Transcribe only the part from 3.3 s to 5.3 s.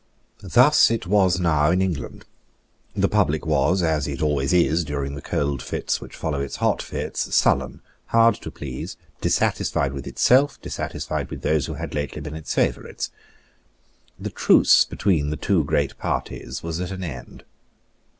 was, as it always is during the